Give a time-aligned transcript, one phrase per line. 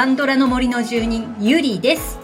[0.00, 2.18] カンドラの森の住人ゆりです。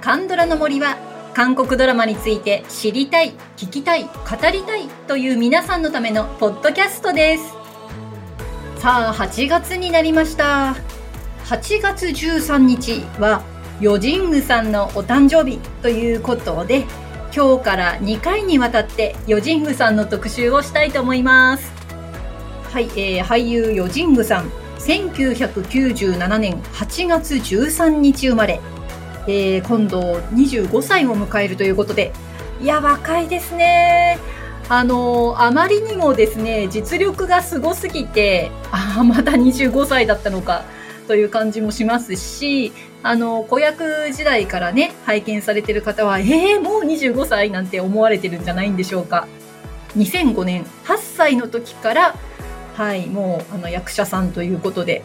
[0.00, 0.96] カンドラの森は
[1.34, 4.10] 韓国ドラマについて知りたい聞きたい語
[4.52, 7.56] りたいという皆さんのためのポッドキャストです。
[8.80, 10.76] さあ8月になりました。
[11.46, 13.42] 8月13日は
[13.80, 16.86] ヨジングさんのお誕生日ということで
[17.34, 21.72] 今日から2回にわたってヨジングさんの特集をしたいと思います。
[22.72, 24.67] はい、えー、俳優ヨジングさん。
[24.78, 28.60] 1997年8月13日生まれ、
[29.26, 30.00] えー、今度
[30.32, 32.12] 25歳を迎えるということで。
[32.60, 34.18] いや若いですね。
[34.68, 40.64] あのあまりにもですね実力がすごすぎてああまだ25歳だったのか
[41.06, 49.26] という感じもしますしあの子役時代からね拝見されてる方はえー、もう25歳なんて思われてるんじゃないんでしょうか。
[49.96, 52.14] 2005年8歳の時から
[52.78, 55.02] はいもうあの役者さんということで。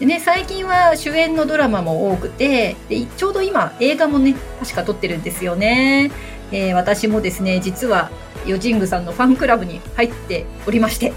[0.00, 6.10] でね、最近は主演のドラマも多くてでちょうど今映画もね確か撮ってるんですよね、
[6.50, 8.10] えー、私もですね実は
[8.44, 11.12] ヨジングさんのファンクラブに入っておりまして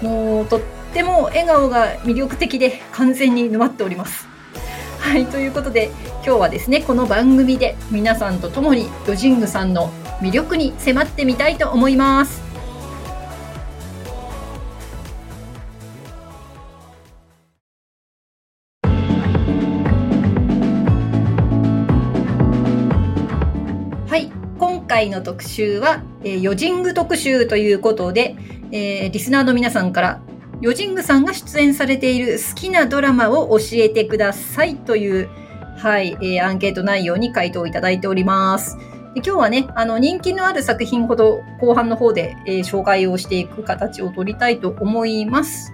[0.00, 0.60] もうとっ
[0.92, 4.28] ても笑顔が魅力的で完全に沼っております。
[5.00, 5.90] はいということで
[6.24, 12.43] 今日はですねこの番組で皆さんと共にヨジングさんの魅力に迫ってみたいと思います。
[24.94, 28.36] 回の特集は、えー、ヨジング特集ということで、
[28.70, 30.22] えー、リスナーの皆さんから
[30.60, 35.28] ヨジングさんが出演されている好きなドラマを教えてくださいという、
[35.78, 38.76] はい、えー、アンケート内容に回答いただいております。
[39.16, 45.72] で今日はね、あの人気のある作品ほど後半の方で、えー、紹介をしていく形を取りたいと思います。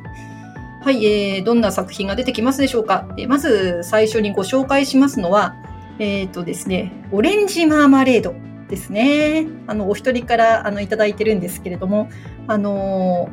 [0.82, 3.06] はい、えー、どんな作品が出てきますでしょうか。
[3.18, 5.56] え、まず最初にご紹介しますのは、
[5.98, 8.34] えっ、ー、とですね、オレンジマーマレード
[8.70, 9.46] ですね。
[9.66, 12.08] あの、お一人からあのいただいてるんですけれども、
[12.46, 13.28] あの、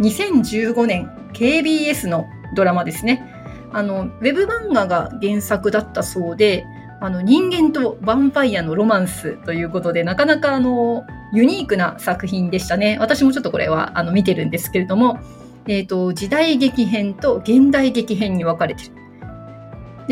[0.00, 3.26] 2015年 KBS のドラマですね。
[3.72, 6.66] あの、ウェブ漫画が原作だったそうで、
[7.00, 12.98] あの、人間とヴァンパイアのロマンスということで、なかなかあの、ユニークな作品でしたね。
[13.00, 15.18] 私もちょっとこれはあの見てるんですけれども、
[15.66, 19.01] えっ、ー、と、時代劇編と現代劇編に分かれてる。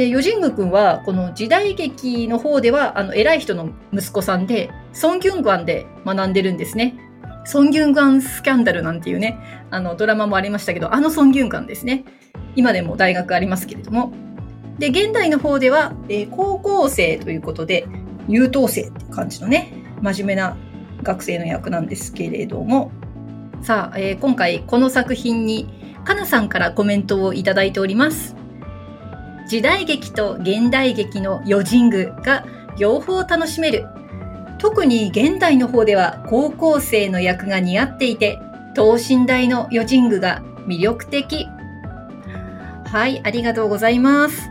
[0.00, 6.98] で、ヨジング君は、この時代劇の方では、あの、偉い人の息子さんで、ソン・ギュンガンで学んでるんですね。
[7.44, 9.38] ソン・ギュンガンスキャンダルなんていうね、
[9.70, 12.06] あの、ドラマもありましたけど、あのソン・ギュンガンですね。
[12.56, 14.10] 今でも大学ありますけれども。
[14.78, 17.86] で、現代の方では、えー、高校生ということで、
[18.26, 20.56] 優等生って感じのね、真面目な
[21.02, 22.90] 学生の役なんですけれども、
[23.60, 25.68] さあ、えー、今回この作品に、
[26.06, 28.39] かなさんからコメントをいただいております。
[29.50, 32.46] 時代劇と現代劇の余人具が
[32.78, 33.84] 両方楽しめる。
[34.58, 38.38] 特に現代の方では高校生の役が似合っていて、
[38.76, 41.48] 等身大の余人具が魅力的。
[42.86, 44.48] はい、ありがとうございます。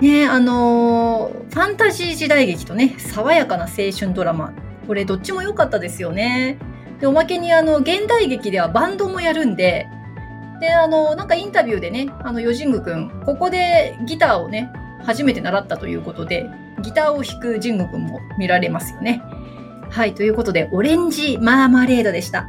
[0.00, 4.52] ねあのー、ファンタジー時代劇とね、爽やかな青春ドラマ。
[4.88, 6.58] これどっちも良かったですよね。
[6.98, 9.86] で、おまけにあの、現代劇ではバンドもやるんで、
[10.60, 14.70] で、あの、なんかインタビューでね、あの、ヨジング君、ここでギターをね、
[15.02, 16.46] 初めて習ったということで、
[16.82, 19.22] ギターを弾くジング君も見られますよね。
[19.88, 22.46] はい、ということで、オレンジマーマレードでした。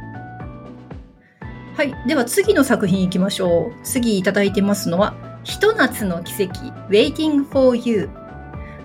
[1.74, 3.74] はい、では次の作品いきましょう。
[3.82, 6.52] 次いただいてますのは、ひと夏の奇跡、
[6.88, 8.10] Waiting for You。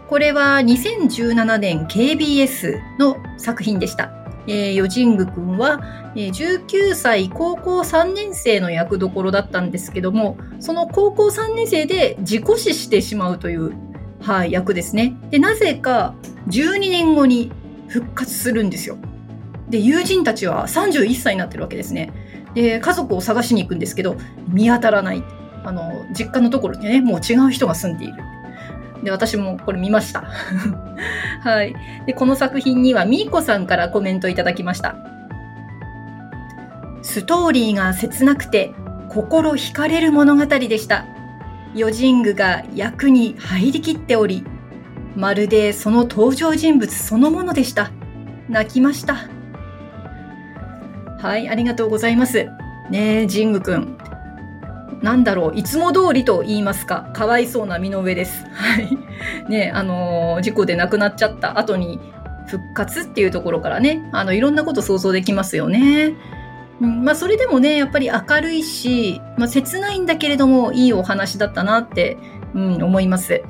[0.08, 4.17] これは2017年 KBS の作品でした。
[4.48, 5.82] えー、ヨジング君は、
[6.16, 13.74] えー、19歳高校3年生の役どころだったんですけども、その高校3年生で自己死してしまうという、
[14.22, 15.16] はい、役ですね。
[15.30, 16.16] で、なぜか
[16.48, 17.52] 12年後に
[17.88, 18.98] 復活するんですよ。
[19.70, 22.12] で、友人たちは31歳になってるわけですね。
[22.54, 24.16] で、家族を探しに行くんですけど、
[24.48, 25.24] 見当たらない。
[25.64, 28.14] あの、実家のところにね、もう違う人が住んでいる。
[29.04, 30.24] で、私もこれ見ました。
[31.42, 31.76] はい。
[32.06, 34.96] で、この作品にはみーこさんからコメントいただきました。
[37.02, 38.74] ストーリーが切なくて
[39.10, 41.06] 心惹かれる物語でした。
[41.74, 44.44] ヨジングが役に入りきっており、
[45.16, 47.92] まるでその登場人物そのものでした。
[48.50, 49.16] 泣きました。
[51.20, 52.48] はい、ありがとうございます。
[52.90, 53.98] ねえ、ジングくん。
[55.02, 58.46] なんだろう、いつも通りと言いますか、かわいそうな身の上です。
[58.52, 58.98] はい。
[59.50, 62.00] ね、あのー、事故で亡くなっちゃった後に
[62.48, 66.16] 復活っていうところからね、あの、いろんなこと想像できますよね。
[66.82, 72.18] うんまあ、それでもね、やっぱり明るいし、まあ、切ないんだけれども、いいお話だったなって、
[72.54, 73.42] うん、思います。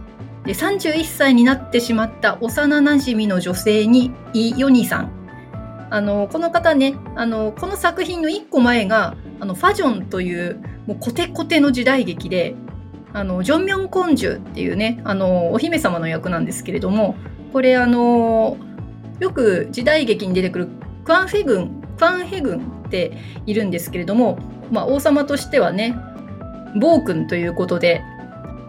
[0.46, 5.12] で、31歳になってしまった幼馴染の女性に、イ・ヨニさん。
[5.90, 12.56] あの、この方ね、あの、この作品の1個前が、あの、ファジョンという、もうコテコテの時代劇で、
[13.14, 17.16] あの、ジョンミョン・コンジュっていうね、あの、お姫様の役なんですけれども、
[17.54, 18.58] これあの、
[19.20, 20.70] よく時代劇に出てくる
[21.04, 24.40] クアンフェ軍、ファンヘ軍っているんですけれども、
[24.72, 25.98] まあ、王様としてはね、
[26.80, 28.02] 暴君ということで、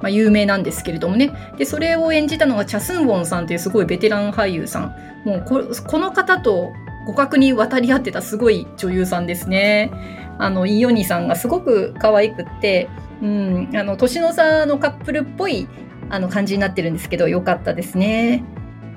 [0.00, 1.32] まあ、有名なんですけれどもね。
[1.58, 4.94] で、それを演じたのがチャスンウォンさんというすごいベテラン俳優さん。
[5.24, 6.72] もう、この方と
[7.06, 9.90] 互角に渡り合ってたすごい女優さんですね。
[10.38, 12.88] あの、イ・ヨニさんがすごく可愛くって、
[13.22, 15.68] うん、あの、年の差のカップルっぽい
[16.10, 18.44] あの感じになってるんですけど、良かったですね。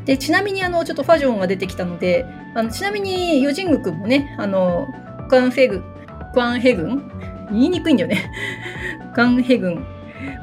[0.06, 4.88] で、ちなみにあの、ちょっとファジョンが出てきたので、あのちなみにヨジング君もね、あの、
[5.30, 5.84] クアンフェグ、
[6.34, 7.12] クアンヘ軍
[7.52, 8.32] 言いにくいんだよね。
[9.14, 9.86] クアンヘ軍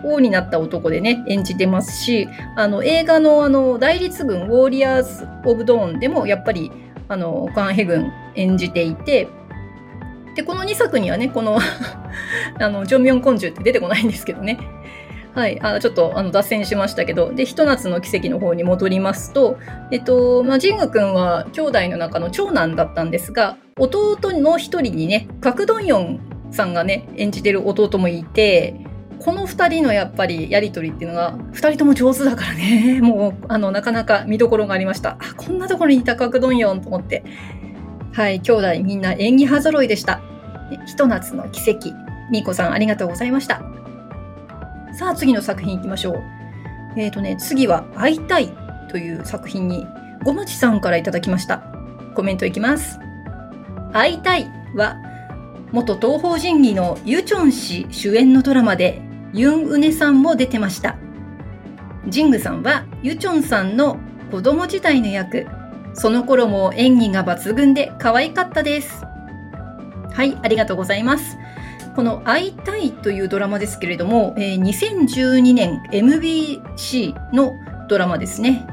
[0.04, 6.70] 王になった男でね、演じてますし、あの、映画のあの、大律軍、ウォーリアーズ・オブ・ドーンでも、やっぱり、
[7.08, 9.28] あの、カンヘ軍演じていて、
[10.38, 11.58] で、この2作にはね、この
[12.62, 14.60] あの、ジョンミョン・コンジュって出てこないんですけどね。
[15.34, 19.58] はい、あちょっとあの脱線しましたけど、で、ひと夏の奇跡の方に戻りますと、
[19.90, 26.20] えっと、まあ、ジング君は兄弟の中の長男だったんですが、弟の一人にね、カクドンヨン
[26.52, 28.76] さんがね、演じてる弟もいて、
[29.18, 33.00] この2人のやっぱりやり取りっていうのが2人とも上手だからね。
[33.00, 35.18] もうあのなかなか見どころがありました。
[35.20, 37.24] あこんなところにいた角どんよんと思って。
[38.18, 40.20] はい兄弟みんな演技派揃いでした。
[40.86, 41.92] ひと夏の奇跡。
[42.32, 43.62] みーこさんありがとうございました。
[44.92, 46.22] さあ次の作品いきましょう。
[46.96, 48.52] えっ、ー、とね次は「会いたい」
[48.90, 49.86] という作品に
[50.24, 51.62] ごまちさんからいただきました。
[52.16, 52.98] コメントいきます。
[53.92, 54.96] 会いたいは
[55.70, 59.00] 元東方神技のユチョン氏主演のドラマで
[59.32, 60.96] ユン・ウネさんも出てました。
[62.08, 63.96] ジングさんはユチョンさんの
[64.32, 65.46] 子供時代の役、
[65.98, 69.04] その頃も演技が抜群で可愛かったです。
[70.12, 71.36] はい、ありがとうございます。
[71.96, 77.54] この会いたいというドラマですけれども、えー、2012年 MBC の
[77.88, 78.64] ドラマですね。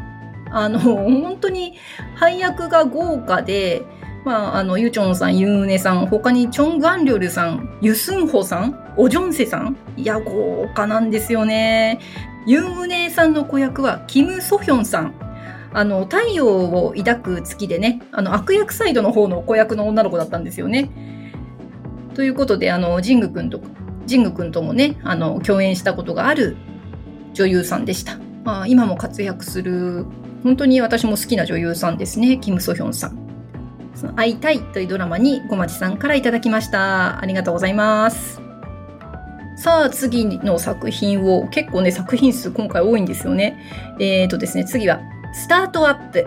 [0.52, 1.74] あの、本当に
[2.16, 3.82] 配役が豪華で、
[4.24, 9.76] まあ、あの、ユチョンさん、ユーネさん、他にチョン・ガンリョルさん、ユスンホさん、オジョンセさん。
[9.98, 12.00] いや、豪華なんですよね。
[12.46, 15.25] ユンウネさんの子役は、キム・ソヒョンさん。
[15.76, 20.90] あの、太陽を抱く月でね、あの、悪役サイドの方の子役の女の子だったんですよね。
[22.14, 23.60] ということで、あの、ジング君と、
[24.06, 26.56] ジング君ともね、あの、共演したことがある
[27.34, 28.18] 女優さんでした。
[28.46, 30.06] まあ、今も活躍する、
[30.44, 33.20] 本当に私も好きな女優さんですね、キム・ソヒョンさん。
[33.96, 37.20] その会いたいというドラマに小町さんからいただきました。
[37.20, 38.42] ありがとうございます。
[39.58, 43.58] さあ、次の作品を、結構ね、作品数今回多いんですよね。
[44.00, 45.00] えっ、ー、とですね、次は、
[45.36, 46.26] スタートアップ。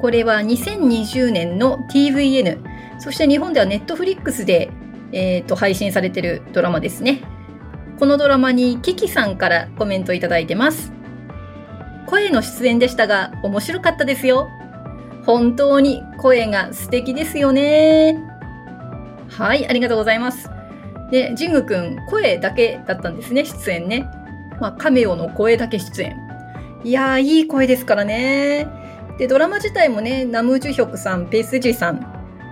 [0.00, 2.62] これは2020年の TVN、
[2.98, 4.70] そして日本ではネットフリックスで、
[5.12, 7.20] えーと、配信されてるドラマですね。
[7.98, 10.92] このドラマにキキさんからコメントいただいてます。
[12.06, 14.48] 声の出演でしたが、面白かったですよ。
[15.26, 18.18] 本当に声が素敵ですよね。
[19.28, 20.48] はい、ありがとうございます。
[21.10, 24.06] で、ジングくん、声だけだったんですね、出演ね。
[24.58, 26.27] まあ、カメオの声だけ出演。
[26.84, 28.68] いやー、いい声ですからね。
[29.18, 32.06] で、ドラマ自体もね、ナムジュヒョクさん、ペースジさん、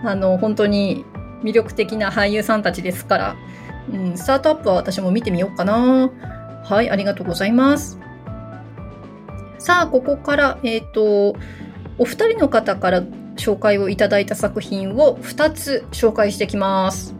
[0.05, 1.05] あの、本当に
[1.43, 3.37] 魅力的な俳優さんたちですから、
[3.93, 6.11] うん、スタートアップは私も見てみようかな。
[6.65, 8.01] はい、ありがとうございます。
[9.59, 11.37] さあ、ここから、えっ、ー、と、
[11.99, 13.03] お二人の方から
[13.37, 17.15] 紹介をいただいた作品を2つ紹介してきます。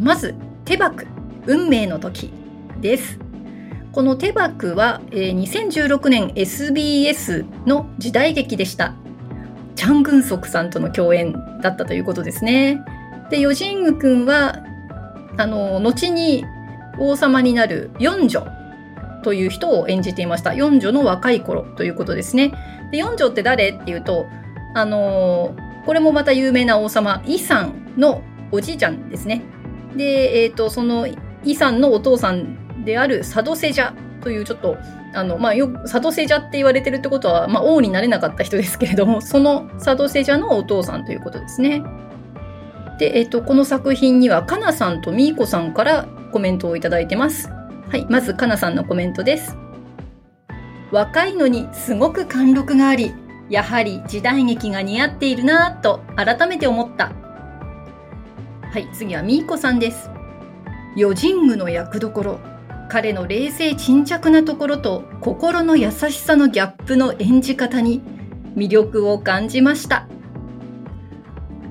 [0.00, 1.04] まず、手箱、
[1.46, 2.32] 運命の時
[2.80, 3.18] です。
[3.96, 8.94] この手箱は、えー、2016年 SBS の時代劇でした。
[9.74, 12.84] チャン・グンソクさんとの共演だったということですね。
[13.30, 14.58] で、ヨジング君は、
[15.38, 16.44] あの、後に
[16.98, 18.46] 王様になる四女
[19.24, 20.52] という人を演じていました。
[20.52, 22.52] 四女の若い頃ということですね。
[22.92, 24.26] で四女って誰っていうと、
[24.74, 28.20] あの、これもまた有名な王様、イさんの
[28.52, 29.40] おじいちゃんですね。
[29.96, 31.08] で、えっ、ー、と、その
[31.46, 34.78] イさんのお父さんであるサドセジャというちょっと、
[35.12, 41.82] あの、まあ、よサドセジャって言われてるってことは、まあ、王になれなかった人ですけれども、 そのサドセジャのお父さんということですね。
[42.98, 47.50] で、えっ、と、この作品には、かなさんとみーこさんからコメントをいいてます。
[47.90, 49.58] はい、まず、かなさんのコメントです。
[50.92, 53.12] 若いのにすごく貫禄があり、
[53.50, 57.12] やはり時代劇が似合っているなぁと改めて思った。
[58.72, 60.10] はい、次はみーこさんです。
[60.96, 62.55] ヨジングの役どころ。
[62.88, 68.02] 彼の冷静沈着なところと心の優しさのギャップの演じ方に
[68.56, 70.08] 魅力を感じました。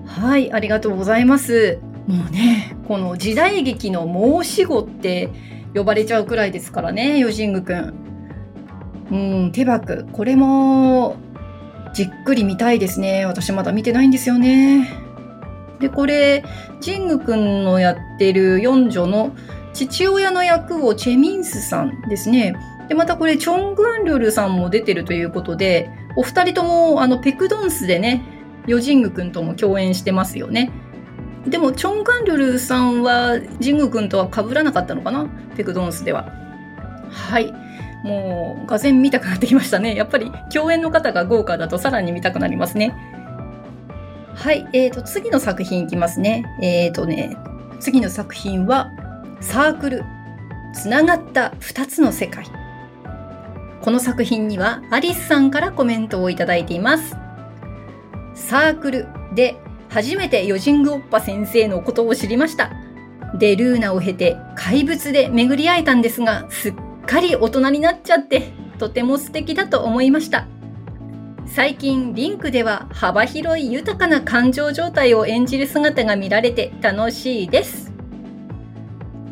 [0.05, 1.79] はい、ありがとうございます。
[2.07, 4.05] もうね、この時代劇の
[4.43, 5.29] 申し子って
[5.73, 7.93] 呼ばれちゃうくらいですからね、ヨジングくん。
[9.11, 9.15] う
[9.47, 10.03] ん、手箱。
[10.11, 11.15] これも、
[11.93, 13.25] じっくり見たいですね。
[13.25, 14.89] 私まだ見てないんですよね。
[15.79, 16.43] で、これ、
[16.79, 19.31] ジングくんのやってる四女の
[19.75, 22.55] 父親の役をチェミンスさんですね。
[22.87, 28.23] で、またこれ、チョン・グアンリョルさんも出てるということで、お二人とも、あの、ペクドンスでね、
[28.67, 30.71] ヨジングくんとも共演してますよね。
[31.45, 35.27] でも、チョン・グアンリョルさんは、ジングくんとは被らなかったのかな？
[35.57, 36.31] ペクドンスでは。
[37.09, 37.53] はい。
[38.03, 39.93] もう、がぜ見たくなってきましたね。
[39.95, 42.95] やっぱり、共演の方が豪華だとさらに見たくなりますね。
[44.35, 44.67] はい。
[44.73, 46.45] えーと、次の作品いきますね。
[46.61, 47.35] えーとね、
[47.79, 48.91] 次の作品は、
[49.45, 50.03] サークル。
[50.73, 52.45] つながった2つの世界。
[53.81, 57.15] この作品にはアリスさんからコメントをいただいています。
[58.33, 59.55] サークルで
[59.87, 62.71] 初めてヨジングオッパ先生のことを知りました。
[63.37, 66.73] で、ルーナを経て怪物で巡り会えたんですが、すっ
[67.05, 70.47] かり大人になっちゃって、とても素敵だと思いました。
[71.45, 77.94] 最近、リンクでは幅広い豊かな感情状態を演じる姿が見られて楽しいです。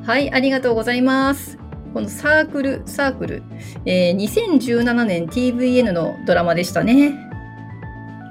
[0.06, 1.58] はい、ありがとうございます。
[1.94, 3.44] このサークル、サークル、
[3.86, 7.12] えー2017年 TVN のドラマでしたね。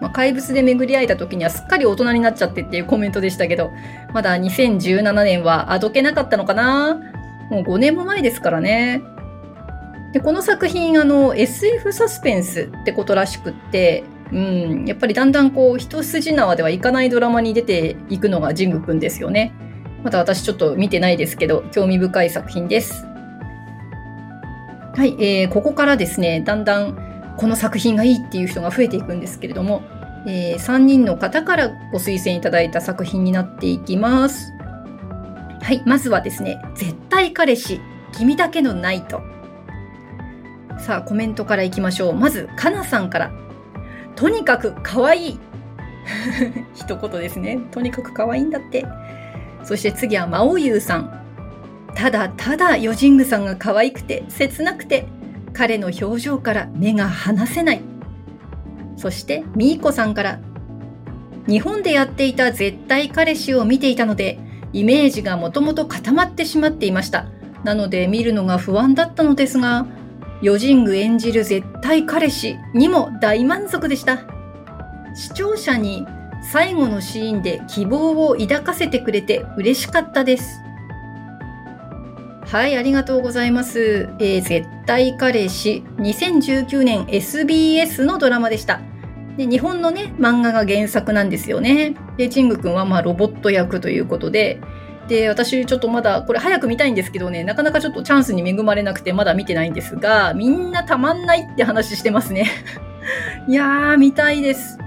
[0.03, 3.71] まあ、怪物で巡り会えた時にはすっかり大人になっちゃってっていうコメントでしたけど、
[4.13, 7.01] まだ2017年はあどけなかったのかな
[7.51, 9.01] もう5年も前ですからね。
[10.13, 19.55] で、この作品、あの、SF サスペンスってことらしくって、うん、やっぱりだんだんこう、一筋縄ではいかないドラマに出ていくのがジングくんですよね。
[20.03, 23.07] まだ私ちょっと見てないですけど、興味深い作品です。
[24.95, 29.83] はい、えーここからですね、だんだんこの作品がいいっていう人が増えていくんですけれども、
[30.27, 34.53] え3人の方からご推薦いただいた作品になっていきます。
[35.63, 37.81] はい、まずはですね、絶対彼氏、
[38.13, 39.23] 君だけのナイト。
[40.79, 42.15] さあ、コメントからいきましょう。
[42.15, 43.33] まず、かなさんから。
[44.17, 45.41] とにかく可愛い。
[46.75, 47.61] 一言ですね。
[47.71, 48.85] とにかく可愛いんだって。
[49.65, 51.23] そして次は、まおゆうさん。
[51.95, 55.07] ただただヨジングさんが可愛くて切なくて
[55.53, 57.83] 彼の表情から目が離せない。
[58.97, 60.41] そしてみーこさんから
[61.47, 64.39] 日本でやっていた絶対彼氏を見ていたので
[64.73, 67.27] イメージがもともと固まってしまっていました。
[67.63, 69.87] なので見るのが不安だったのですが
[70.41, 74.27] ヨジング演じる絶対彼氏にも大満足でした。
[75.15, 76.07] 視聴者に
[76.51, 80.63] 最後のシーンで希望を抱かせてくれて嬉しかったです
[82.53, 84.11] はい、ありがとうございます。
[84.19, 88.83] えー絶対彼氏、2019年 SBS のドラマでした。
[89.39, 91.95] で日本のね、漫画が原作なんですよね。
[92.19, 94.61] で、チングくんはまあロボット役ということで、
[95.09, 102.51] で、私ちょっとまだ、これ早く見たいんですけどね、なかなかちょっとチャンスに恵まれなくてまだ見てないんですが、みんなたまんないって話してますね。
[103.49, 104.82] いやー、見たいです。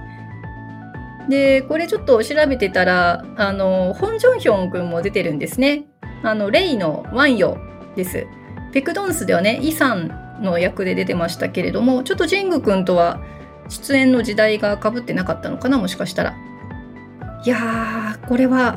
[1.29, 5.85] で、これちょっと調べてたら、あの、ホン・ジョンヒョンくんも出てるんですね。
[6.23, 7.57] あの、レイのワンヨ
[7.95, 8.27] です。
[8.73, 13.21] ペクドンスではね、イさんの役で出てましたけれども、ちょっとジング君とは
[13.69, 16.35] 出演の時代が被ってなかったのかな、もしかしたら。
[17.45, 18.75] いやー、これは、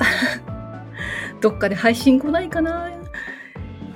[1.41, 2.91] どっかで配信来ないかな。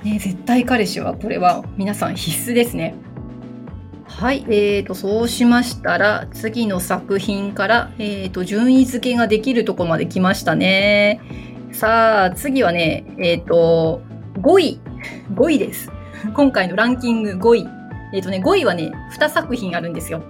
[0.03, 2.95] ね、絶対彼氏は、これは皆さん必須ですね。
[4.15, 11.19] はい、えーと、そうしましたら、次の作品から、えーと、順位付けができるとこまで来ましたね。
[11.71, 14.01] さあ、次はね、えっ、と、
[14.39, 14.79] 5位。
[15.33, 15.91] 5位です。
[16.35, 17.67] 今回のランキング5位。
[18.13, 20.23] えっ、とね、5位はね、2作品あるんですよ。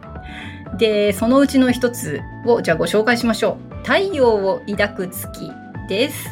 [0.77, 3.75] で、そのうちの1つを、じゃあご紹介しましょう。
[3.85, 5.51] 太陽を抱く月
[5.89, 6.29] です。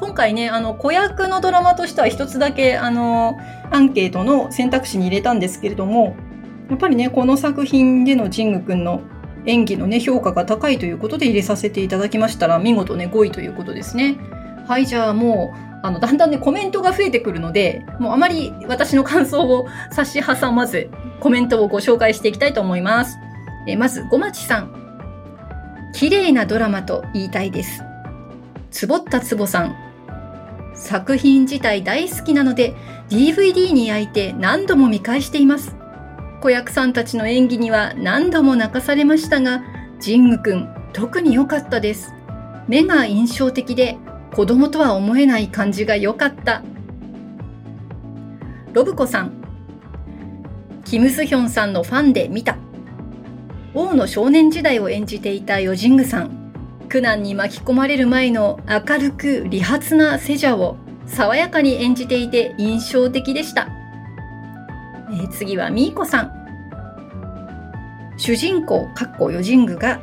[0.00, 3.38] 今回ね、あの、子役のドラマとしては1つだけ、あの、
[3.70, 6.16] アンケートの選択肢に入れたんですけれども、
[6.70, 9.02] やっぱりね、この作品でのジング君の
[9.46, 14.16] 演技のね、評価が高いということで入れさせていただきましたら、見事ね、5位ということですね。
[14.66, 20.88] はい、じゃあもう、あの、だんだんね、コメントが増えてくるので、もうあまり私の感想を差し挟まず、
[21.20, 23.18] コメントをご紹介していきたいと思います。
[23.66, 24.72] えまず、ごまちさん。
[25.92, 27.82] 綺麗なドラマと言いたいです。
[28.70, 29.76] つぼったつぼさん。
[30.74, 32.74] 作品自体大好きなので、
[33.10, 35.76] DVD に焼いて何度も見返しています。
[36.44, 39.62] 子役さんたちの演技には何度も泣かされましたが、
[39.98, 42.12] ジングくん、特に良かったです。
[42.68, 43.96] 目が印象的で、
[44.34, 46.62] 子供とは思えない感じが良かった。
[48.74, 49.32] ロブコさん。
[50.84, 52.58] キム・スヒョンさんのファンで見た。
[53.72, 56.52] 王の少年時代を演じていたヨジングさん。
[56.90, 63.83] 苦難に巻き込まれる前の明るく利発なセジャを爽やかに演じていて印象的でした。
[65.14, 66.44] えー、次はミーコさん。
[68.16, 70.00] 主人公、かっこヨジングが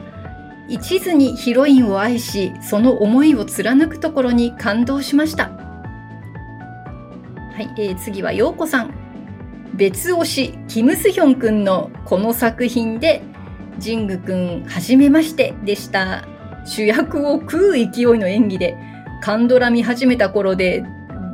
[0.68, 5.50] 一途にヒロインを愛し、その思いを貫くところに感動しました。
[7.54, 8.94] はい、えー、次はヨーコさん。
[9.74, 13.22] 別推し、キム・スヒョンくんのこの作品で、
[13.80, 16.26] ジングくん、はじめましてでした。
[16.66, 18.78] 主役を食う勢いの演技で、
[19.22, 20.84] カンドラ見始めた頃で、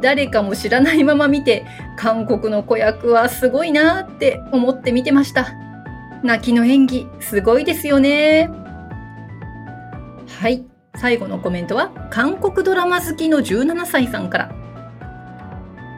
[0.02, 5.48] 誰かも知らないまま見て、韓国の子役はすごいなって思って見てました。
[6.24, 8.50] 泣きの演技、すごいですよね。
[10.40, 10.66] はい。
[10.96, 14.52] 最後のコメントは、韓国ドラマ好きの17歳さんから。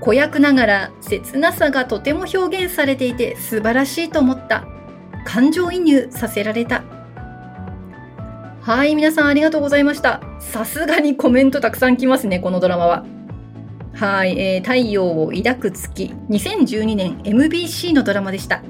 [0.02, 4.66] 子役ながら切なさがとても表現されていて素晴らしいと思った。
[5.26, 6.84] 感情移入させられた。
[8.62, 10.22] はい、皆さんありがとうございました。
[10.40, 13.06] さすがにコメントたくさん来ますね、このドラマは。
[14.00, 18.64] はい、えー、太陽を抱く月、2012年 MBC のドラマでした。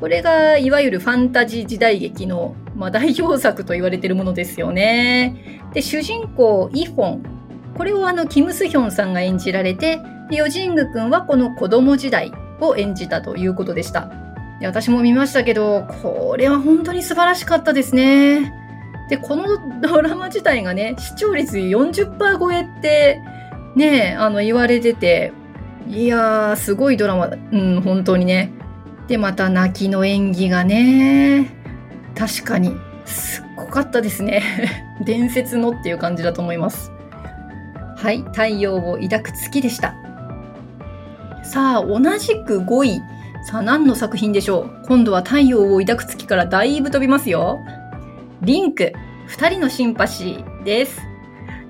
[0.00, 5.60] これがいわゆるファンタジー時代劇の、まあ、代表作と言われているものですよね。
[5.74, 7.22] で主人公イホン
[7.76, 10.00] これをあのキム・スヒョンさんが演じられて
[10.30, 14.10] でヨジング君はこの子供時代を演じたということでした。
[14.62, 18.50] 私も見ましたけどこれは本当に素晴らしかったですね。
[19.10, 23.20] でこのドラマ自体がね視聴率40%超えって
[23.76, 25.32] ねあの言われてて
[25.88, 28.52] いやーすごいドラマうん本当にね
[29.08, 31.50] で、また泣きの演技がね、
[32.16, 34.42] 確かにすっごかったですね。
[35.04, 36.90] 伝説のっていう感じだと思います。
[37.96, 39.94] はい、太陽を抱く月でした。
[41.42, 43.02] さあ、同じく5位。
[43.44, 44.86] さあ、何の作品でしょう？
[44.86, 47.58] 今度は太陽を抱く月からだいぶ飛びますよ。
[48.40, 48.92] リンク、
[49.26, 51.11] 二人のシンパシーです。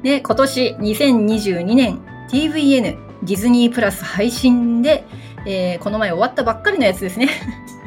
[0.02, 2.82] ね、今年2022年 TVN
[3.22, 5.04] ディズニープラス配信で
[5.44, 7.28] えー、この前終わったばっかりのやつですね。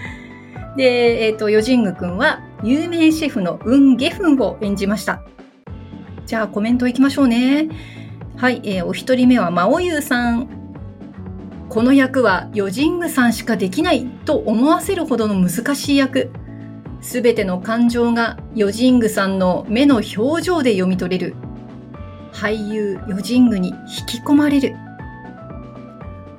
[0.75, 5.21] で、えっ、ー、と、ヨジング君は有名シェフのウン・ゲフンを演じました。
[6.25, 7.69] じゃあコメントいきましょうね。
[8.36, 10.49] はい、えー、お一人目はマオユーさん。
[11.69, 16.30] この役はヨジングさんしかできないと思わせるほどの難しい役。
[17.01, 21.36] すべての感情がヨジングさんの目の表情で読み取れる。
[22.35, 24.75] 俳優ヨジングに引き込まれる。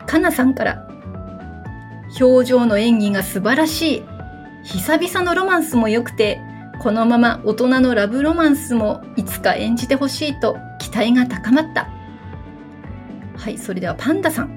[0.07, 0.87] かなさんから
[2.21, 4.05] 表情の演技が素晴らしい。
[4.63, 6.41] 久々のロマンスも良くて、
[6.81, 11.89] このまま大人のラブロマンスもいつか演じてほしいと期待が高まった。
[13.37, 14.51] はい、それではパンダさん。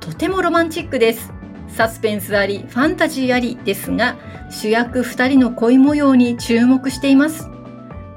[0.00, 1.32] とてもロマンチックです。
[1.68, 4.16] サスペンスあり、ファンタジーありですが、
[4.50, 7.53] 主役2人の恋模様に注目しています。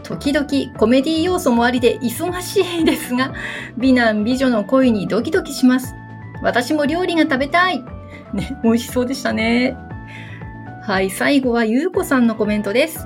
[0.08, 3.34] 時々コメディ要素もありで忙しいですが、
[3.78, 5.94] 美男美女の恋にドキドキします。
[6.42, 7.84] 私も料理が食べたい。
[8.34, 9.76] ね、美味しそうでしたね。
[10.84, 13.06] はい、最後はゆうこさんのコメントです。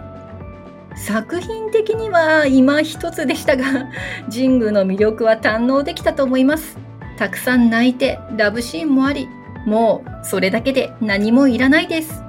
[0.95, 3.89] 作品的には今一つでしたが、
[4.31, 6.77] 神宮の魅力は堪能できたと思います。
[7.17, 9.27] たくさん泣いて、ラブシーンもあり、
[9.65, 12.21] もうそれだけで何もいらないです。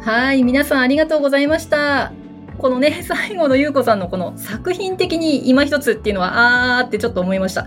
[0.00, 2.12] はい、皆さんありがとうございました。
[2.60, 7.66] このね、 最後のゆうこさんのこの作品的に今一つっていうのは、あーってちょっと思いました。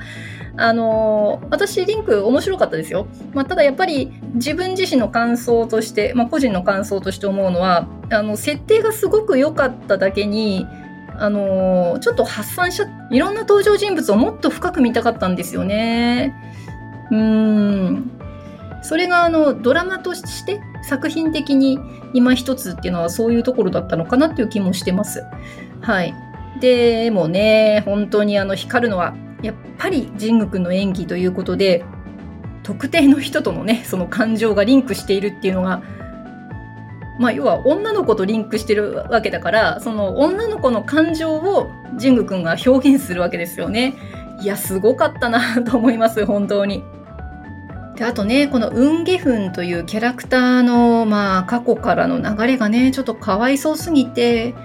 [0.56, 3.08] あのー、私、リンク面白かったですよ。
[3.34, 10.67] まあ、ただやっぱり自分自身の感想として、まあ、個人の感想として思うのは、あの、設定がすごく良かっただけに、
[11.17, 16.36] あのー、ちょっと発散しちゃいろんな登場人物をもっと深く見たかったんですよね。
[17.12, 18.12] うん。
[18.84, 21.79] それがあのドラマとして作品的に
[22.13, 25.23] 今一つっていうのはそういうところだったのかなっていう気もしてます。
[25.82, 26.13] はい。
[26.60, 31.84] でもね、本当にあの光るのはやっぱり神宮くんの演技ということで
[32.63, 35.84] 特定の人とのねその感情がリンクしているっていうのが
[37.19, 43.93] まあ要は女の子とリンクしてるわけだからその女の子の感情を神宮くんが表現するわけですよね。
[44.41, 46.84] いやすごかったなと思います本当に。
[47.95, 54.56] であとねこのウン・ゲフンというキャラクターの、まあ、過去からの流れがねちょっとかわいそうすぎて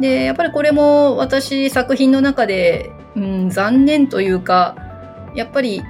[0.00, 4.76] でやっぱりこれも私作品の中でうん、残念というか、
[5.34, 5.82] やっぱり、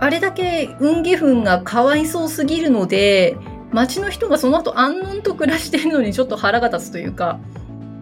[0.00, 3.36] あれだけ運ゲフンがかわいそうすぎるので、
[3.70, 7.38] 街の人がその後安穏と暮らしてるのにちょっと腹が立つというか、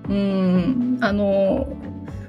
[0.09, 1.69] うん、あの、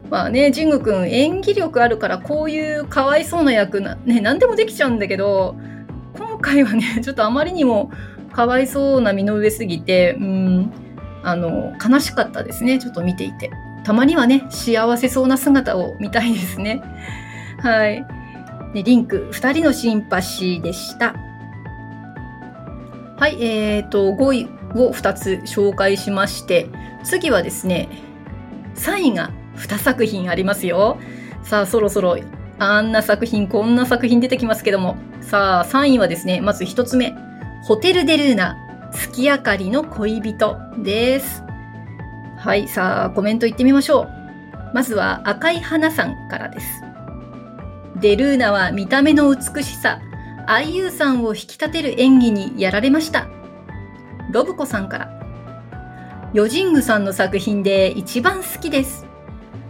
[0.10, 5.56] まあね、ジング君演技力あるからこういうかわいそうな役な、ね、何でもできちゃうんだけど、
[6.18, 7.92] 今回はね、 ちょっとあまりにも
[8.34, 10.72] かわいそうな身の上すぎて、うん、
[11.24, 13.52] あの、悲しかったですね、ちょっと見ていて。
[13.84, 16.82] たまにはね、幸せそうな姿を見たいですね。
[17.62, 18.06] はい。
[18.74, 21.16] でリンク、2人のシンパシーでした。
[23.18, 26.68] はい、えーと、5位を2つ紹介しまして、
[27.04, 27.90] 次はですね、
[28.76, 30.98] 3位が2作品ありますよ。
[31.44, 32.18] さあ、そろそろ
[32.60, 34.98] あんな作品、こんな作品出てきますけども。
[35.22, 37.16] さあ、3位はですね、まず1つ目。
[37.64, 38.58] ホテル・デ・ルーナ、
[38.92, 41.44] 月明かりの恋人です。
[42.38, 44.10] はい、さあ、コメントいってみましょう。
[44.74, 46.66] まずは赤い花さんからです。
[48.00, 50.00] デルーナは見た目の美しさ、
[50.48, 53.28] IU さんを引き立てる演技にやられました。
[54.32, 55.20] ロブコさんから。
[56.34, 59.09] ヨジングさんの作品で一番好きです。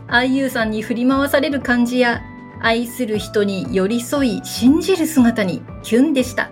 [0.09, 2.23] IU さんに振り回される感じや、
[2.61, 6.49] 愛する人に寄り添い信じる姿にキュンでした。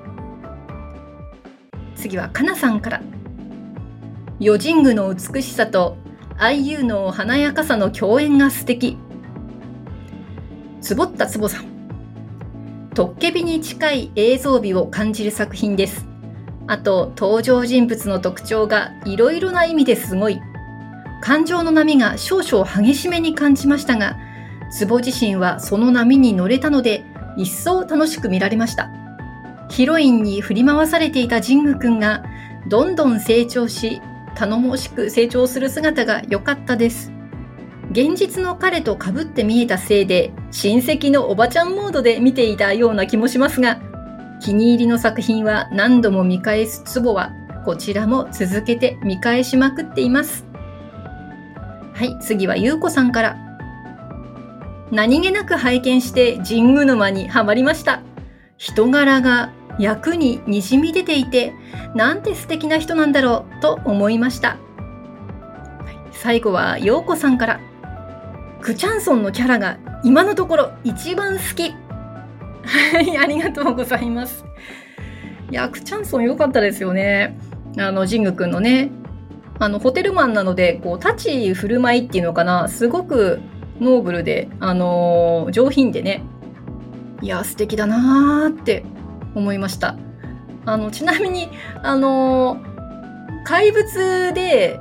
[1.96, 3.02] 次はかなさんから。
[4.40, 5.98] ヨジングの美しさと
[6.38, 8.98] IU の華やかさの共演が素敵。
[10.80, 11.66] つぼったつぼさん。
[12.94, 16.06] トッケビに近い映像美を感じる作品です。
[16.68, 20.40] あと、登場人物の特徴がいろいろな意味ですごい。
[21.22, 24.18] 感情の波が少々激しめに感じましたが、
[24.70, 27.04] ツボ自身はその波に乗れたので、
[27.38, 28.90] 一層楽しく見られました。
[29.70, 32.24] ヒロインに振り回されていたジング君が、
[32.68, 34.02] どんどん成長し、
[34.36, 37.12] 頼もしく成長する姿が良かったです。
[37.92, 43.80] 現実の彼と被って見えたせいで、親戚のおばちゃんモードで見ていたような気もしますが、
[44.42, 47.32] 気に入りの作品は何度も見返すツボは、
[47.66, 50.47] こちらも続けて見返しまくっています。
[51.98, 53.38] はい、次はゆうこさんから。
[54.92, 58.04] 何気なく拝見して神宮沼にはまりました。
[58.56, 61.56] 人柄が役ににじみ出ていて、
[61.96, 64.58] なんて素敵な人なんだろうと思いました。
[66.12, 67.60] 最後はようこさんから。
[68.62, 71.72] クチャンソンのキャラが今のところ一番好き。
[71.72, 74.46] はい、ありがとうございます。
[75.50, 77.40] いや、クチャンソン良かったですよね。
[77.80, 78.92] あの、ジング君のね、
[79.60, 83.40] あのホテルマンなのでこう立ち振る舞いっていうのかなすごく
[83.80, 86.24] ノーブルで、あのー、上品でね
[87.22, 88.84] いや素敵だなーって
[89.36, 89.98] 思いました。
[90.66, 91.50] あのちなみに
[91.82, 94.80] あのー、怪物で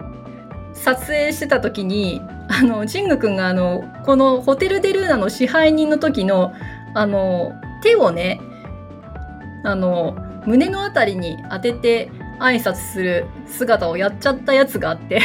[0.74, 6.52] 撮影してた時にあのジング君があのこのホテル・デ・ルーナの支配人の時の
[6.94, 8.40] あの手をね
[9.64, 15.20] あの胸の辺りに当てて挨拶する姿をやっちゃったやつがあって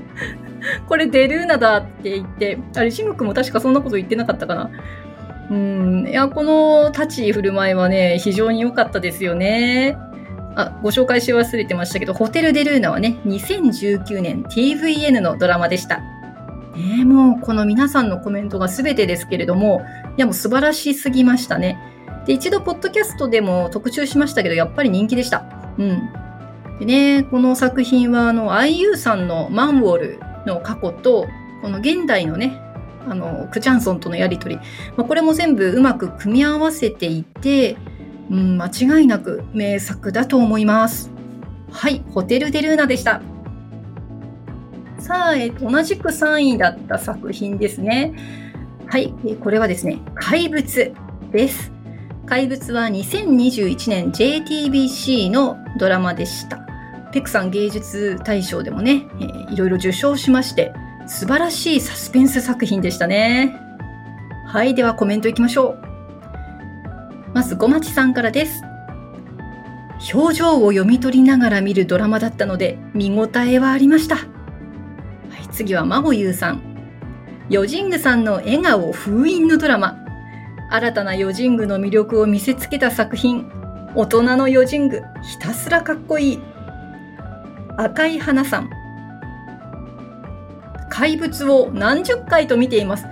[0.88, 4.70] これデルーナだって言って、あれ、シム君も確かそんなこと言ってなかったかな。
[5.50, 9.96] うん、いや、この立ち振る舞いはね、非常に良かったですよね。
[10.54, 16.00] あ、ご紹介し忘れてましたけど、ホテル・デルーナはね、2019年 TVN のドラマでした。
[16.76, 19.82] ね、もうこの皆さんのコメントが全てですけれども、
[20.16, 21.78] いやもう素晴らしすぎましたね。
[22.26, 25.59] で、一度ポッドキャストでも特集しましたけど、やっぱり人気でした。
[25.80, 26.12] うん。
[26.78, 31.26] でね、この作品はあの IU さんのマンウォルの過去と、
[31.62, 32.60] この現代のね、
[33.08, 34.56] あの、クチャンソンとのやりとり、
[34.96, 37.76] まあ、これも全部うまく組み合わせていて、
[38.30, 41.10] うん、間違いなく名作だと思います。
[41.72, 43.22] はい、ホテル・デ・ルーナでした。
[44.98, 48.14] さあ、えっと、同じく3位だった作品ですね。
[48.86, 49.12] はい、
[49.42, 50.92] これはですね、怪物
[51.32, 51.72] です。
[52.30, 56.60] 怪物は2021年 JTBC のドラマでした。
[57.10, 60.72] ペクさん芸術大賞でもね、えー、いろいろ受賞しまして、
[61.08, 63.60] 素晴らしいサスペンス作品でしたね。
[64.46, 65.82] はい、ではコメントいきましょう。
[67.34, 68.62] まず、ごまちさんからです。
[70.14, 74.14] 表情を読み取りながら見るドラマだったので、見応えはありました。
[74.14, 76.62] はい、次は、まほゆうさん。
[77.48, 79.99] ヨジングさんの笑顔封印のドラマ。
[80.72, 83.50] 新たなヨジングの魅力を見せつけた作品。
[83.96, 86.40] 大人のヨジング、ひたすらかっこいい。
[87.76, 88.70] 赤い花さん。
[90.88, 93.04] 怪物を何十回と見ています。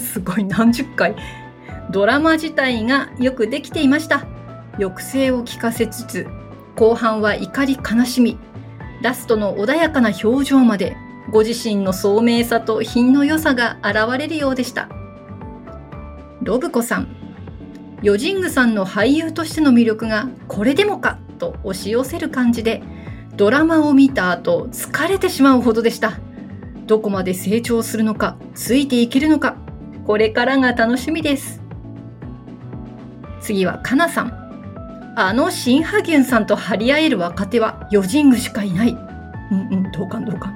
[0.00, 1.14] すごい、何十回。
[1.90, 4.26] ドラマ自体がよくできていました。
[4.76, 6.26] 抑制を効かせつつ、
[6.74, 8.36] 後半は怒り悲しみ、
[9.00, 10.96] ラストの穏やかな表情まで、
[11.30, 14.88] ご自身の聡明さと品の良さが現れるようでした。
[16.42, 17.08] ロブコさん。
[18.02, 22.82] ヨジングさんの俳優としての魅力がこれでもかと押し寄せる感じで、
[23.36, 26.18] ドラマを見た後、疲れてしまうほどでした。
[26.86, 29.56] どこまで成長するのか、ついていけるのか、
[30.06, 31.62] これからが楽しみです。
[33.40, 34.46] 次はかなさん。
[35.18, 38.90] あのシンハギュンさんと張り合える若手はヨジングしかいない。
[39.50, 40.54] うんうん、同感同感。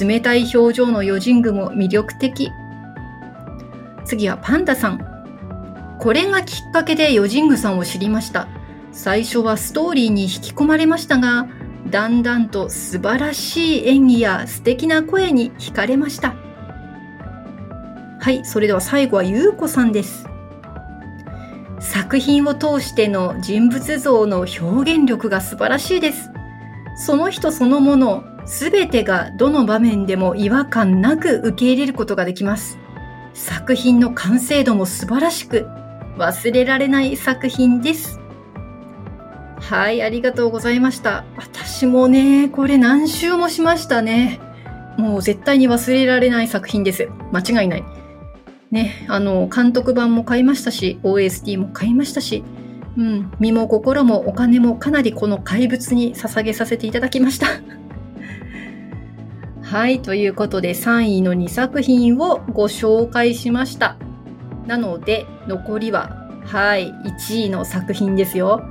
[0.00, 2.50] 冷たい表情のヨジングも魅力的。
[4.04, 5.00] 次はパンダさん。
[5.98, 8.48] これがきっかけでヨジングさんを知りました。
[8.92, 11.46] 最初はストーリーに引き込まれましたが、
[11.88, 16.34] だんだんと素晴らしい演技や素敵な声に惹かれました。
[18.20, 20.26] はい、それでは最後はゆうこさんです。
[21.80, 26.30] 作品を通しての人物像の表現力が素晴らしいです。
[26.96, 32.79] その人そのもの、すべてがどの場面でも違和感なく受け入れることができます。
[33.34, 35.66] 作品の完成度も素晴らしく、
[36.18, 38.20] 忘れられない作品です。
[39.60, 41.24] はい、ありがとうございました。
[41.36, 44.40] 私もね、これ何周もしましたね。
[44.96, 47.08] もう絶対に忘れられない作品です。
[47.32, 47.84] 間違いない。
[48.70, 52.44] ね、あの、監督版も買いましたし、OST も買いましたし、
[52.96, 57.46] うん、身も心もお金もかなりこの怪物に捧げさせていただきました。
[59.70, 63.96] はい、ということで3位の2作品をご紹介しました。
[64.66, 68.64] なので、残りは、はい、1位の作品ですよ。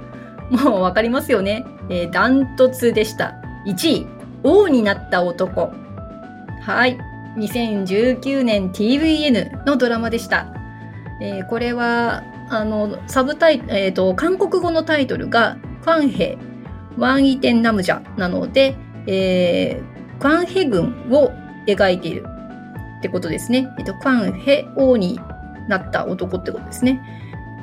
[0.52, 1.64] もうわかりますよね。
[1.90, 3.36] えー、ダントツでした。
[3.66, 4.08] 1位、
[4.44, 5.72] 王になった男。
[6.64, 6.98] はい。
[7.38, 10.54] 2019年 TVN のドラマでした。
[11.22, 16.38] えー、これは、あの、サブタイ、えっ、ー、と、韓国語のタイトルが、クァンヘ、
[16.98, 18.76] ワンイテンナムジャなので、
[19.08, 19.89] えー、
[20.20, 21.32] クァンヘ軍を
[21.66, 22.26] 描いている
[23.00, 23.74] ってことですね。
[23.78, 25.20] えっ、と、クァンヘ王に
[25.68, 27.02] なった男ってことですね。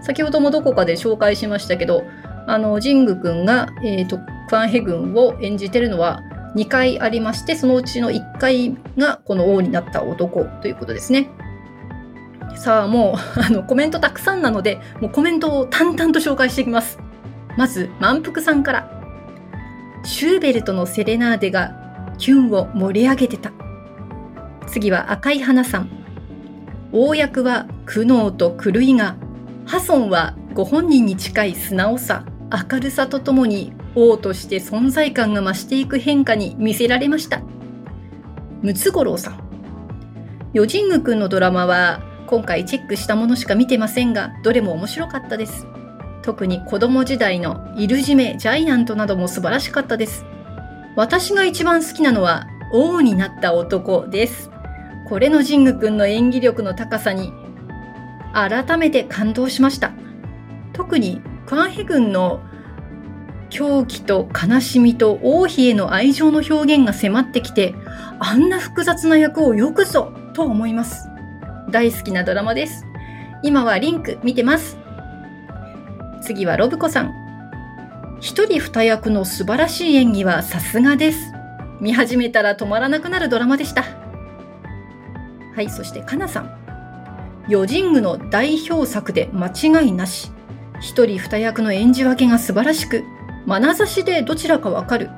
[0.02, 2.04] 先ほどもどこかで紹介しましたけど、
[2.46, 6.22] あの、ジング君が、えっ、と、クァンヘ軍を演じてるのは
[6.54, 11.28] 2回ありまして、そのうちの1回がこの王になった男ということですね。
[12.56, 16.98] さあ、もう、 あの、コメントたくさんなので、もうコメントを淡々と紹介していきます。
[17.58, 18.90] まず、満腹さんから。
[20.04, 21.85] シューベルトのセレナーデが
[22.18, 23.52] キュンを盛り上げてた。
[24.66, 25.90] 次は赤い花さん。
[26.92, 29.16] 大役は苦悩と狂いが、
[29.66, 32.24] ハソンはご本人に近い素直さ、
[32.70, 37.40] 明るさとともに王として存在感が増していく変化に見せられました。
[38.62, 39.40] ムツゴロウさん。
[40.52, 45.66] ヨジング君のドラマは今回チェックしたものしか見てませんが、どれも面白かったです。
[46.22, 50.24] 特に子供時代のイルジメ、ジャイアントなども素晴らしかったです。
[50.96, 54.50] 私が一番好きなのは王になった男です。
[55.08, 57.32] これのジング君の演技力の高さに
[58.32, 59.92] 改めて感動しました。
[60.72, 62.40] 特にクアンヘ軍の
[63.50, 67.74] 狂気と悲しみと王妃への愛情の表現が迫ってきて、
[68.18, 71.08] あんな複雑な役をよくぞと思います。
[71.70, 72.86] 大好きなドラマです。
[73.42, 74.78] 今はリンク見てます。
[76.22, 77.25] 次はロブコさん。
[78.20, 81.32] 一人二役の素晴らしい演技はさすがです。
[81.80, 83.84] 見始めたら止まらなくなるドラマでした。
[85.54, 86.50] はい、そしてかなさん。
[87.48, 90.30] ヨジングの代表作で間違いなし。
[90.80, 93.04] 一人二役の演じ分けが素晴らしく、
[93.46, 95.10] 眼差しでどちらかわかる。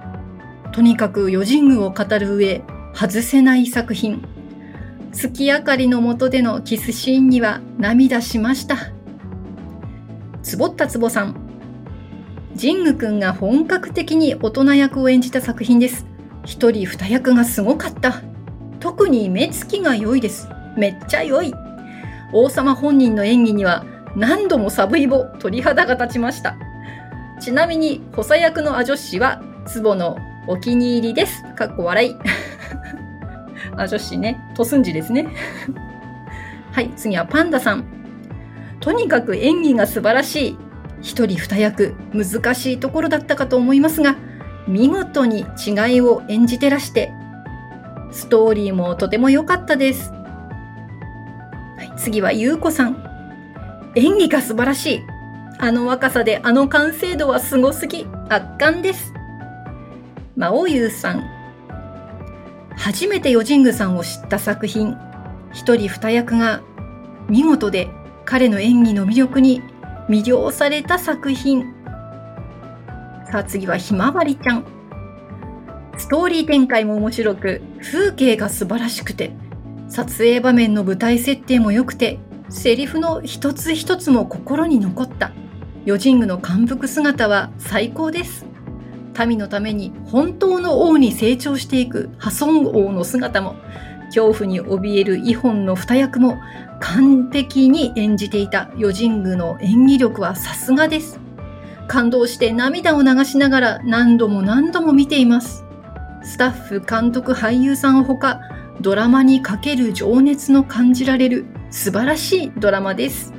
[0.72, 2.62] とにかくヨジングを語る上、
[2.94, 4.22] 外せない作品。
[5.12, 8.76] 月明かりの下でのキスシーンには涙しました。
[10.42, 11.47] つぼったつぼさん。
[12.58, 16.04] ジング君が本格的に大人役を演じた作品です。
[16.44, 18.20] 一人二役がすごかった。
[18.80, 20.48] 特に目つきが良いです。
[20.76, 21.54] めっちゃ良い。
[22.32, 26.56] 王様本人の演技には何度もサブイボ鳥肌が立ちました。
[27.40, 30.18] ちなみに補佐役のアジョッシはツボの
[30.48, 31.44] お気に入りです。
[31.54, 32.16] かっこ笑い。
[33.78, 35.28] アジョッシね、トスンジですね。
[36.74, 37.84] はい、次はパンダさん。
[38.80, 40.67] とにかく演技が素晴らしい。
[41.00, 44.16] 一人二役、難しいところだったかと思いますが、
[44.66, 47.12] 見事に違いを演じてらして、
[48.10, 50.10] ストーリーもとても良かったです。
[50.10, 53.04] はい、次はゆうこさん。
[53.94, 55.02] 演技が素晴らしい。
[55.60, 59.12] あの若さであの完成度はすごすぎ、圧巻です。
[60.36, 61.24] 魔王優さん。
[62.76, 64.96] 初めてヨジングさんを知った作品。
[65.52, 66.62] 一人二役が
[67.28, 67.88] 見事で
[68.24, 69.62] 彼の演技の魅力に
[70.08, 71.62] 魅了された作品。
[73.30, 74.64] さあ次はひまわりちゃん。
[75.98, 79.32] ストーリー展開も面白く、風景が素晴らしくて、
[79.88, 82.18] 撮影場面の舞台設定も良くて、
[82.48, 85.32] セリフの一つ一つも心に残った。
[85.84, 88.46] ヨジングの感服姿は最高です。
[89.26, 93.56] 民のために本当の王に成長していく破損王の姿も
[94.14, 96.38] 恐怖に怯えるイホンの二役も
[96.80, 101.20] 完璧に演じていた余神宮の演技力はさすがです。
[101.86, 105.64] 感動して涙を流しながら何度も何度も見ています。
[106.22, 108.40] スタッフ、監督、俳優さんほか、
[108.80, 113.32] ドラマにかける情熱の感じられる素晴らしいドラマです。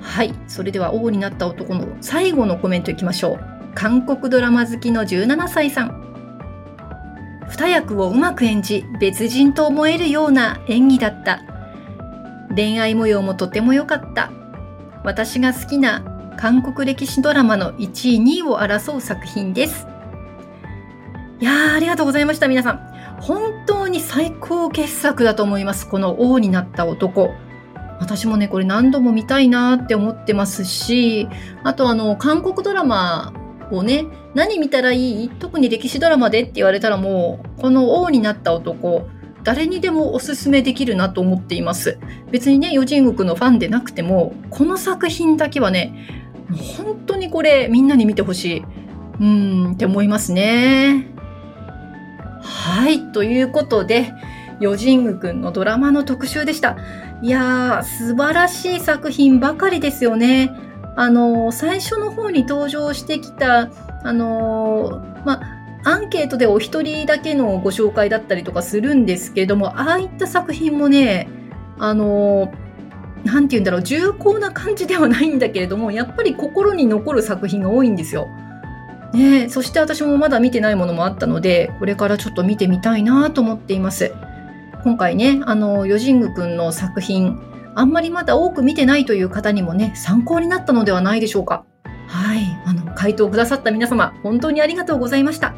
[0.00, 0.32] はい。
[0.48, 3.40] それでは王になった男の最後のコメントいきましょう。
[3.74, 6.05] 韓国ドラマ好きの17歳さん。
[7.48, 11.40] 二役をうまく演じ、別人と思えるような演技だった。
[12.54, 14.30] 恋愛模様もとても良かった。
[15.04, 16.02] 私が好きな
[16.36, 19.86] 韓国歴史ドラマの1位、2位を争う作品です。
[21.40, 22.80] いやー、ありがとうございました、皆さん。
[23.20, 25.88] 本当に最高傑作だと思います。
[25.88, 27.34] この王になった男。
[27.98, 31.28] 私もね、これ何度も見たいなって思ってますし、
[31.62, 33.32] あとあの、韓国ドラマ
[33.70, 35.28] をね、何見たらいい？
[35.28, 39.08] 特に歴史ドラマでって言われたらもう、この王になった男、
[39.42, 41.98] 誰にでもおすすめできるなと思っています。
[42.30, 45.94] 別にね、余神国のファンでなくても、この作品だけはね、
[46.76, 48.64] 本当にこれみんなに見てほしい。
[49.18, 51.06] うんって思いますね。
[52.42, 54.12] はい、ということで、
[54.60, 56.76] 余神宮くんのドラマの特集でした。
[57.22, 60.50] いやー、素晴らしい作品ばかりですよね。
[60.96, 63.70] あの、最初の方に登場してきた、
[64.02, 65.40] あの、ま
[65.84, 71.28] アンケートでお一人だけのご紹介だったりとかするんですけれども、ああいった作品もね、
[71.78, 72.52] あの、
[73.24, 78.26] なんて言うんだろう、重厚な感じではないんだけれども、やっぱり心に残る作品が多いんですよ。
[79.12, 84.12] ね、そして私もまだ見てないものもあったので、これからちょっと見てみたいなと思っています。
[84.82, 87.40] 今回ね、あの、ヨジングくんの作品、
[87.78, 91.66] あんまりまだ多く見てないという方にもね、参考になったのではないでしょうか。
[92.08, 92.38] はい。
[92.64, 95.54] あの、回答くださった皆様、本当にありがとうございました。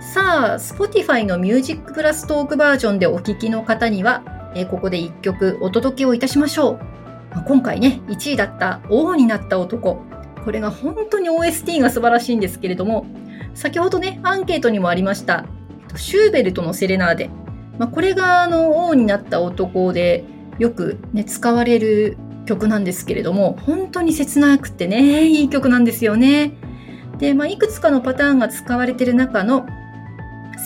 [0.00, 6.80] さあ、Spotify の Music Plus トークバージョンでお聴きの方には、えここで1曲お届けをいたしましょう。
[7.48, 10.04] 今回ね、1位だった王になった男。
[10.44, 13.06] これが本当に OST が素晴らしいんですけれども、
[13.54, 15.46] 先ほどね、アンケートにもありました、
[15.96, 17.28] シューベルトのセレナーデ。
[17.78, 20.24] まあ、これがあの王になった男で
[20.58, 26.52] よく、ね、使われる曲なんですけれども、本当に切なくてね、いい曲なんですよね。
[27.18, 29.66] で、まあ、いくつかのパターンが使われている中の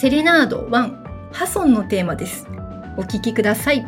[0.00, 2.46] セレナード1、ハソンのテーマです。
[2.96, 3.86] お聴きください。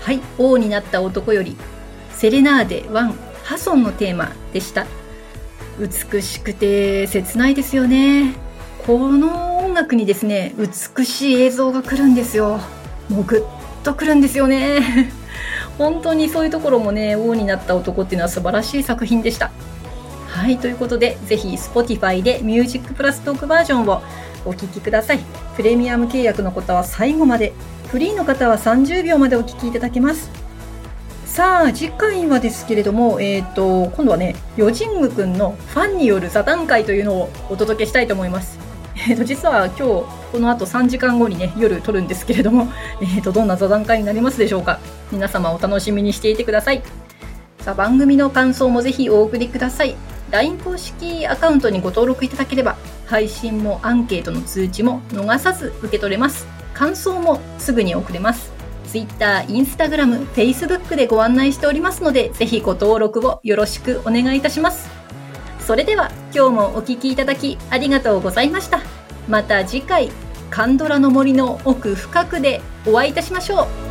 [0.00, 1.56] はい、王になった男より、
[2.12, 3.12] セレナーデ1、
[3.44, 4.86] ハソンのテーマでした。
[5.78, 8.34] 美しくて切ないですよね。
[8.86, 12.58] この音楽にですね、美しい映像が来るんですよ。
[13.08, 13.42] もうぐっ
[13.84, 15.12] と来るんですよね。
[15.78, 19.52] 本当にそういうところもね、王になった男っていうのは素晴らしい作品でした。
[20.26, 24.02] はい、ということで、ぜひ Spotify で Music プラストークバージョンを
[24.44, 25.20] お聴きください。
[25.56, 27.52] プレミアム契約の方は最後まで
[27.88, 30.47] フリーの方は30秒までお聞きいただけます。
[31.28, 38.58] さあ、次回はですけれども、え、ー、と、今度はね、ヨジングくんのファンによる座談会というのをお届けしたいと思います。
[38.96, 39.82] え、ー、と、実は今日、
[40.32, 42.66] この後3時間後にね、夜撮るんですけれども、
[43.00, 44.80] えっ、ー、と、どんな座談会になりますでしょうか。
[45.12, 46.82] 皆様お楽しみにしていてください。
[47.60, 49.94] さあ、番組の感想もぜひお送りください。
[50.32, 56.48] LINE 公式アカウントにご登録いただければ、配信もアンケートの通知も逃さず受け取れます。
[56.72, 58.57] 感想もすぐに送れます。
[58.90, 64.88] Twitter、Instagram、Facebook でご案内しておりますので、ぜひご登録をよろしくお願いいたします。
[65.60, 68.80] それでは今日もお聴きいただきありがとうございました。
[69.28, 70.10] また次回、
[70.50, 73.87] カンドラの森の奥深くでお会いいたしましょう。